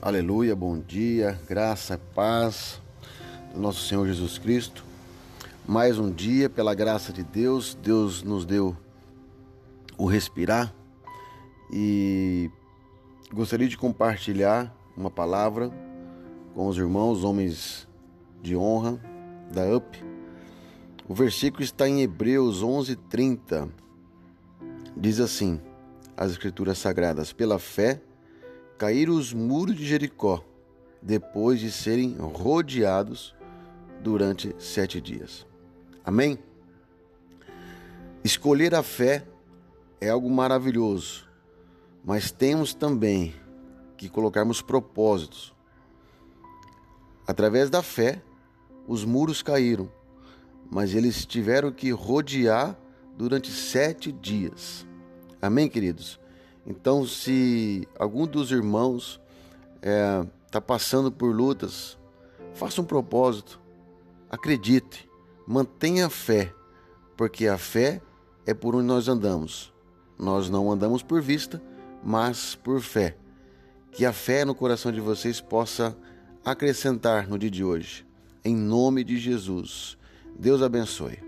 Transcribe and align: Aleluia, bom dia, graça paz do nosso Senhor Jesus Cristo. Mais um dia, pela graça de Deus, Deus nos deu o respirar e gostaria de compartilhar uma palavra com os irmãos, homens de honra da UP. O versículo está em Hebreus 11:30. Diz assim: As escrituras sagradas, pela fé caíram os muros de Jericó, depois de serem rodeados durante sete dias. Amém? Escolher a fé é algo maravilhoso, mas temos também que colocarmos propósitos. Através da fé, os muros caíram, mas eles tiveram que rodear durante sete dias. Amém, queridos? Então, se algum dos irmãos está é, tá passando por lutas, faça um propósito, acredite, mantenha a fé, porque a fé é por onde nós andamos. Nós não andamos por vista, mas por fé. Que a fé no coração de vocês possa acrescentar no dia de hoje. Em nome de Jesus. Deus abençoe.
Aleluia, 0.00 0.54
bom 0.54 0.78
dia, 0.78 1.36
graça 1.48 1.98
paz 2.14 2.80
do 3.52 3.60
nosso 3.60 3.80
Senhor 3.80 4.06
Jesus 4.06 4.38
Cristo. 4.38 4.84
Mais 5.66 5.98
um 5.98 6.08
dia, 6.08 6.48
pela 6.48 6.72
graça 6.72 7.12
de 7.12 7.24
Deus, 7.24 7.74
Deus 7.74 8.22
nos 8.22 8.46
deu 8.46 8.76
o 9.96 10.06
respirar 10.06 10.72
e 11.72 12.48
gostaria 13.32 13.68
de 13.68 13.76
compartilhar 13.76 14.72
uma 14.96 15.10
palavra 15.10 15.68
com 16.54 16.68
os 16.68 16.78
irmãos, 16.78 17.24
homens 17.24 17.88
de 18.40 18.56
honra 18.56 19.00
da 19.52 19.66
UP. 19.66 20.04
O 21.08 21.14
versículo 21.14 21.64
está 21.64 21.88
em 21.88 22.02
Hebreus 22.02 22.62
11:30. 22.62 23.68
Diz 24.96 25.18
assim: 25.18 25.60
As 26.16 26.30
escrituras 26.30 26.78
sagradas, 26.78 27.32
pela 27.32 27.58
fé 27.58 28.00
caíram 28.78 29.14
os 29.14 29.32
muros 29.32 29.74
de 29.76 29.84
Jericó, 29.84 30.44
depois 31.02 31.58
de 31.58 31.70
serem 31.70 32.16
rodeados 32.16 33.34
durante 34.00 34.54
sete 34.58 35.00
dias. 35.00 35.44
Amém? 36.04 36.38
Escolher 38.22 38.74
a 38.74 38.82
fé 38.82 39.26
é 40.00 40.08
algo 40.08 40.30
maravilhoso, 40.30 41.28
mas 42.04 42.30
temos 42.30 42.72
também 42.72 43.34
que 43.96 44.08
colocarmos 44.08 44.62
propósitos. 44.62 45.52
Através 47.26 47.68
da 47.68 47.82
fé, 47.82 48.22
os 48.86 49.04
muros 49.04 49.42
caíram, 49.42 49.90
mas 50.70 50.94
eles 50.94 51.26
tiveram 51.26 51.72
que 51.72 51.90
rodear 51.90 52.78
durante 53.16 53.50
sete 53.50 54.12
dias. 54.12 54.86
Amém, 55.42 55.68
queridos? 55.68 56.18
Então, 56.70 57.06
se 57.06 57.88
algum 57.98 58.26
dos 58.26 58.52
irmãos 58.52 59.18
está 59.76 59.88
é, 59.88 60.26
tá 60.50 60.60
passando 60.60 61.10
por 61.10 61.34
lutas, 61.34 61.96
faça 62.52 62.82
um 62.82 62.84
propósito, 62.84 63.58
acredite, 64.28 65.08
mantenha 65.46 66.06
a 66.06 66.10
fé, 66.10 66.52
porque 67.16 67.48
a 67.48 67.56
fé 67.56 68.02
é 68.44 68.52
por 68.52 68.76
onde 68.76 68.84
nós 68.86 69.08
andamos. 69.08 69.72
Nós 70.18 70.50
não 70.50 70.70
andamos 70.70 71.02
por 71.02 71.22
vista, 71.22 71.62
mas 72.04 72.54
por 72.54 72.82
fé. 72.82 73.16
Que 73.90 74.04
a 74.04 74.12
fé 74.12 74.44
no 74.44 74.54
coração 74.54 74.92
de 74.92 75.00
vocês 75.00 75.40
possa 75.40 75.96
acrescentar 76.44 77.26
no 77.26 77.38
dia 77.38 77.50
de 77.50 77.64
hoje. 77.64 78.06
Em 78.44 78.54
nome 78.54 79.04
de 79.04 79.16
Jesus. 79.16 79.96
Deus 80.38 80.60
abençoe. 80.60 81.18